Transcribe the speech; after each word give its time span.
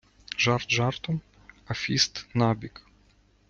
Жарт 0.45 0.69
жартом, 0.77 1.21
а 1.67 1.73
фіст 1.85 2.25
набік. 2.33 2.87